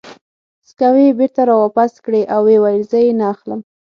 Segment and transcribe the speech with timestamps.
[0.67, 3.59] سکوې یې بېرته را واپس کړې او ویې ویل: زه یې نه اخلم.